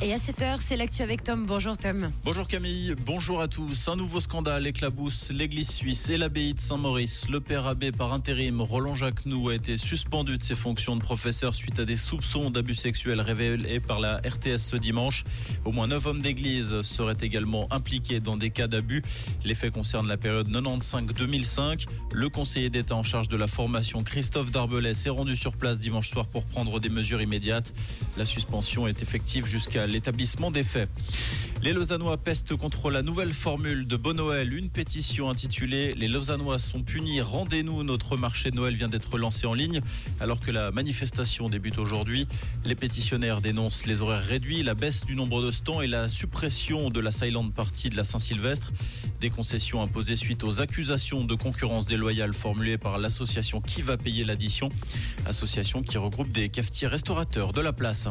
[0.00, 1.44] Et à 7h, c'est l'actu avec Tom.
[1.44, 2.12] Bonjour Tom.
[2.24, 3.88] Bonjour Camille, bonjour à tous.
[3.88, 7.28] Un nouveau scandale éclabousse l'église suisse et l'abbaye de Saint-Maurice.
[7.28, 11.56] Le père abbé par intérim, Roland Jacquenoux, a été suspendu de ses fonctions de professeur
[11.56, 15.24] suite à des soupçons d'abus sexuels révélés par la RTS ce dimanche.
[15.64, 19.02] Au moins 9 hommes d'église seraient également impliqués dans des cas d'abus.
[19.44, 21.86] Les faits concernent la période 95-2005.
[22.12, 26.08] Le conseiller d'État en charge de la formation, Christophe Darbelay, s'est rendu sur place dimanche
[26.08, 27.74] soir pour prendre des mesures immédiates.
[28.16, 30.88] La suspension est effective jusqu'à l'établissement des faits.
[31.60, 34.54] Les Lausannois pestent contre la nouvelle formule de Bon Noël.
[34.54, 37.82] Une pétition intitulée Les Lausannois sont punis, rendez-nous.
[37.82, 39.80] Notre marché de Noël vient d'être lancé en ligne
[40.20, 42.28] alors que la manifestation débute aujourd'hui.
[42.64, 46.90] Les pétitionnaires dénoncent les horaires réduits, la baisse du nombre de stands et la suppression
[46.90, 48.72] de la silent party de la Saint-Sylvestre.
[49.20, 54.22] Des concessions imposées suite aux accusations de concurrence déloyale formulées par l'association Qui va payer
[54.22, 54.68] l'addition
[55.26, 58.06] Association qui regroupe des cafetiers restaurateurs de la place.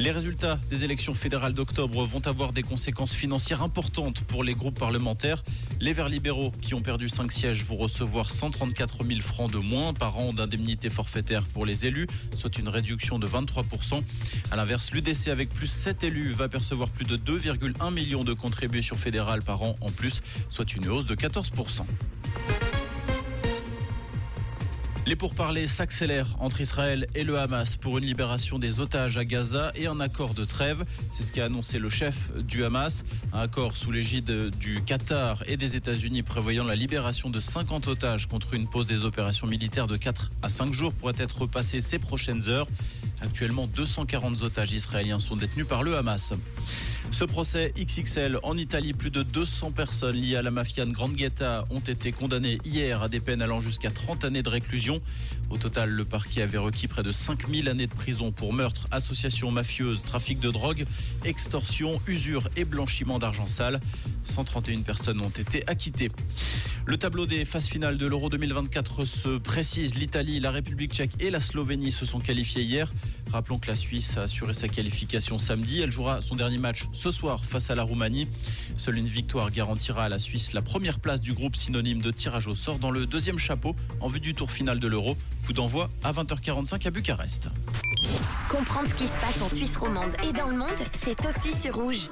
[0.00, 5.42] Les résultats des fédérales d'octobre vont avoir des conséquences financières importantes pour les groupes parlementaires.
[5.80, 9.92] Les Verts libéraux, qui ont perdu 5 sièges, vont recevoir 134 000 francs de moins
[9.94, 14.02] par an d'indemnité forfaitaire pour les élus, soit une réduction de 23%.
[14.52, 18.96] À l'inverse, l'UDC, avec plus 7 élus, va percevoir plus de 2,1 millions de contributions
[18.96, 21.84] fédérales par an en plus, soit une hausse de 14%.
[25.06, 29.70] Les pourparlers s'accélèrent entre Israël et le Hamas pour une libération des otages à Gaza
[29.76, 30.84] et un accord de trêve.
[31.12, 33.04] C'est ce qu'a annoncé le chef du Hamas.
[33.32, 38.26] Un accord sous l'égide du Qatar et des États-Unis prévoyant la libération de 50 otages
[38.26, 42.00] contre une pause des opérations militaires de 4 à 5 jours pourrait être repassé ces
[42.00, 42.66] prochaines heures.
[43.20, 46.32] Actuellement, 240 otages israéliens sont détenus par le Hamas.
[47.16, 51.64] Ce procès XXL en Italie, plus de 200 personnes liées à la mafia de Grandghetta
[51.70, 55.00] ont été condamnées hier à des peines allant jusqu'à 30 années de réclusion.
[55.48, 59.50] Au total, le parquet avait requis près de 5000 années de prison pour meurtre, association
[59.50, 60.84] mafieuse, trafic de drogue,
[61.24, 63.80] extorsion, usure et blanchiment d'argent sale.
[64.24, 66.10] 131 personnes ont été acquittées.
[66.84, 69.94] Le tableau des phases finales de l'Euro 2024 se précise.
[69.94, 72.92] L'Italie, la République tchèque et la Slovénie se sont qualifiés hier.
[73.32, 75.80] Rappelons que la Suisse a assuré sa qualification samedi.
[75.80, 78.28] Elle jouera son dernier match ce soir face à la Roumanie.
[78.76, 82.46] Seule une victoire garantira à la Suisse la première place du groupe synonyme de tirage
[82.46, 85.16] au sort dans le deuxième chapeau en vue du tour final de l'Euro.
[85.46, 87.48] Coup d'envoi à 20h45 à Bucarest.
[88.50, 91.76] Comprendre ce qui se passe en Suisse romande et dans le monde, c'est aussi sur
[91.76, 92.08] Rouge.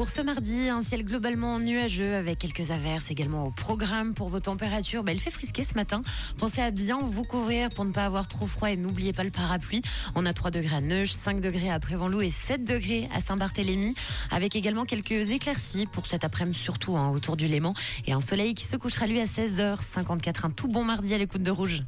[0.00, 4.40] Pour ce mardi, un ciel globalement nuageux avec quelques averses également au programme pour vos
[4.40, 5.04] températures.
[5.04, 6.00] Ben, il fait frisquer ce matin.
[6.38, 9.30] Pensez à bien vous couvrir pour ne pas avoir trop froid et n'oubliez pas le
[9.30, 9.82] parapluie.
[10.14, 13.94] On a 3 degrés à Neuge, 5 degrés à Prévenloup et 7 degrés à Saint-Barthélemy
[14.30, 17.74] avec également quelques éclaircies pour cet après-midi surtout hein, autour du Léman
[18.06, 20.46] et un soleil qui se couchera lui à 16h54.
[20.46, 21.82] Un tout bon mardi à l'écoute de Rouge.